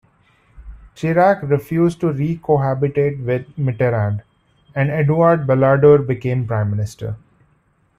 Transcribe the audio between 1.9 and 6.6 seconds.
to re-cohabitate with Mitterrand, and Edouard Balladur became